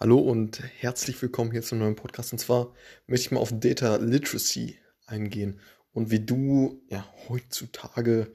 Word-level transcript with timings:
Hallo 0.00 0.20
und 0.20 0.62
herzlich 0.62 1.20
willkommen 1.20 1.50
hier 1.50 1.62
zum 1.62 1.78
neuen 1.78 1.96
Podcast. 1.96 2.30
Und 2.30 2.38
zwar 2.38 2.72
möchte 3.08 3.26
ich 3.26 3.30
mal 3.32 3.40
auf 3.40 3.50
Data 3.52 3.96
Literacy 3.96 4.78
eingehen 5.06 5.58
und 5.92 6.12
wie 6.12 6.20
du 6.20 6.80
ja 6.88 7.04
heutzutage 7.28 8.32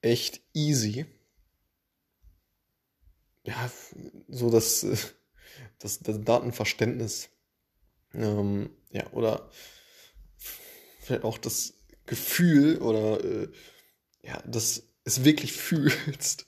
echt 0.00 0.40
easy 0.54 1.04
ja 3.44 3.70
so 4.28 4.48
das, 4.48 4.80
das, 5.78 5.98
das 5.98 6.22
Datenverständnis 6.22 7.28
ähm, 8.14 8.70
ja 8.92 9.06
oder 9.12 9.50
vielleicht 11.00 11.24
auch 11.24 11.36
das 11.36 11.74
Gefühl 12.06 12.78
oder 12.78 13.22
äh, 13.22 13.48
ja, 14.22 14.40
dass 14.46 14.84
es 15.04 15.22
wirklich 15.22 15.52
fühlst 15.52 16.46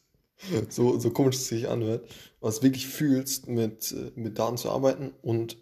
so, 0.69 0.99
so 0.99 1.11
komisch 1.11 1.37
es 1.37 1.49
sich 1.49 1.68
anhört, 1.68 2.09
was 2.41 2.63
wirklich 2.63 2.87
fühlst, 2.87 3.49
mit, 3.49 3.93
äh, 3.93 4.13
mit 4.14 4.39
Daten 4.39 4.57
zu 4.57 4.71
arbeiten 4.71 5.13
und 5.23 5.57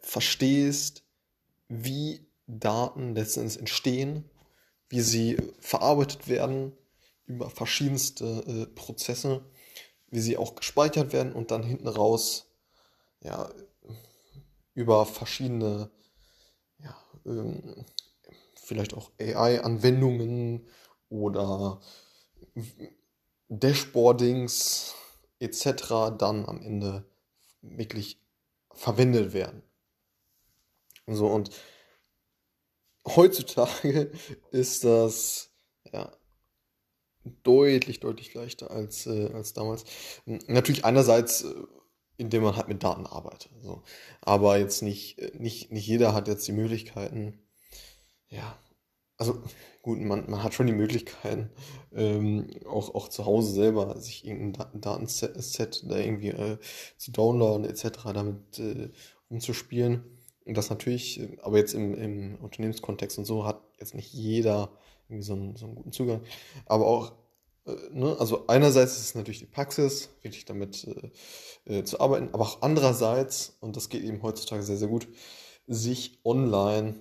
verstehst, 0.00 1.04
wie 1.68 2.26
Daten 2.46 3.14
letztendlich 3.14 3.58
entstehen, 3.58 4.24
wie 4.88 5.00
sie 5.00 5.36
verarbeitet 5.60 6.28
werden 6.28 6.72
über 7.26 7.50
verschiedenste 7.50 8.44
äh, 8.46 8.66
Prozesse, 8.74 9.44
wie 10.10 10.20
sie 10.20 10.36
auch 10.36 10.54
gespeichert 10.54 11.12
werden 11.12 11.32
und 11.32 11.50
dann 11.50 11.62
hinten 11.62 11.88
raus 11.88 12.50
ja, 13.20 13.50
über 14.74 15.06
verschiedene, 15.06 15.90
ja, 16.78 16.96
ähm, 17.26 17.86
vielleicht 18.54 18.94
auch 18.94 19.10
AI-Anwendungen 19.18 20.68
oder 21.08 21.80
Dashboardings 23.60 24.94
etc. 25.40 26.16
dann 26.18 26.46
am 26.46 26.62
Ende 26.62 27.04
wirklich 27.62 28.18
verwendet 28.72 29.32
werden. 29.32 29.62
So 31.06 31.26
und 31.26 31.50
heutzutage 33.06 34.12
ist 34.50 34.84
das 34.84 35.50
ja 35.92 36.10
deutlich, 37.42 38.00
deutlich 38.00 38.34
leichter 38.34 38.70
als, 38.70 39.06
äh, 39.06 39.30
als 39.32 39.52
damals. 39.52 39.84
Natürlich 40.26 40.84
einerseits, 40.84 41.42
äh, 41.42 41.54
indem 42.16 42.42
man 42.42 42.56
halt 42.56 42.68
mit 42.68 42.82
Daten 42.82 43.06
arbeitet. 43.06 43.52
So. 43.62 43.82
Aber 44.20 44.58
jetzt 44.58 44.82
nicht, 44.82 45.18
äh, 45.18 45.32
nicht, 45.38 45.72
nicht 45.72 45.86
jeder 45.86 46.12
hat 46.12 46.28
jetzt 46.28 46.46
die 46.46 46.52
Möglichkeiten, 46.52 47.40
ja, 48.28 48.58
also 49.24 49.42
gut, 49.82 50.00
man, 50.00 50.28
man 50.30 50.42
hat 50.42 50.54
schon 50.54 50.66
die 50.66 50.72
Möglichkeiten, 50.72 51.50
ähm, 51.94 52.48
auch, 52.66 52.94
auch 52.94 53.08
zu 53.08 53.24
Hause 53.24 53.52
selber 53.52 53.98
sich 54.00 54.26
irgendein 54.26 54.80
Datenset 54.80 55.90
da 55.90 55.96
irgendwie 55.96 56.28
äh, 56.28 56.58
zu 56.96 57.10
downloaden 57.10 57.64
etc., 57.64 57.88
damit 58.12 58.58
äh, 58.58 58.90
umzuspielen. 59.28 60.04
Und 60.44 60.56
das 60.56 60.70
natürlich, 60.70 61.20
äh, 61.20 61.36
aber 61.42 61.58
jetzt 61.58 61.74
im, 61.74 61.94
im 61.94 62.36
Unternehmenskontext 62.36 63.18
und 63.18 63.24
so 63.24 63.46
hat 63.46 63.62
jetzt 63.78 63.94
nicht 63.94 64.12
jeder 64.12 64.70
irgendwie 65.08 65.24
so 65.24 65.34
einen, 65.34 65.56
so 65.56 65.66
einen 65.66 65.74
guten 65.74 65.92
Zugang. 65.92 66.20
Aber 66.66 66.86
auch, 66.86 67.12
äh, 67.66 67.72
ne, 67.92 68.16
also 68.18 68.46
einerseits 68.46 68.92
ist 68.96 69.04
es 69.04 69.14
natürlich 69.14 69.40
die 69.40 69.46
Praxis, 69.46 70.10
wirklich 70.22 70.44
damit 70.44 70.86
äh, 71.66 71.78
äh, 71.78 71.84
zu 71.84 72.00
arbeiten, 72.00 72.28
aber 72.32 72.44
auch 72.44 72.62
andererseits, 72.62 73.56
und 73.60 73.76
das 73.76 73.88
geht 73.88 74.02
eben 74.02 74.22
heutzutage 74.22 74.62
sehr, 74.62 74.76
sehr 74.76 74.88
gut, 74.88 75.08
sich 75.66 76.20
online 76.24 76.96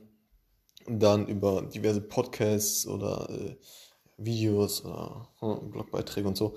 dann 0.88 1.28
über 1.28 1.62
diverse 1.64 2.02
Podcasts 2.02 2.88
oder 2.88 3.30
äh, 3.30 3.58
Videos 4.18 4.84
oder 4.86 5.30
äh, 5.42 5.56
Blogbeiträge 5.70 6.28
und 6.28 6.38
so, 6.38 6.56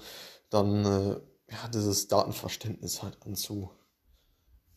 dann 0.51 0.85
äh, 0.85 1.21
ja, 1.51 1.69
dieses 1.69 2.09
Datenverständnis 2.09 3.03
halt 3.03 3.19
anzu, 3.23 3.71